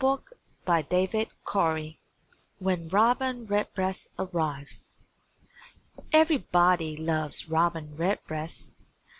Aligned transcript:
WHEN 0.03 0.17
ROBIN 2.89 3.45
RED 3.45 3.67
BREAST 3.75 4.07
ARRIVES 4.17 4.93
Everybody 6.11 6.97
loves 6.97 7.47
Robin 7.47 7.95
Redbreast. 7.95 8.77